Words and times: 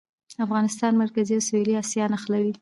افغانستان 0.45 0.93
مرکزي 1.03 1.33
او 1.37 1.45
سویلي 1.49 1.73
اسیا 1.83 2.05
نښلوي 2.13 2.53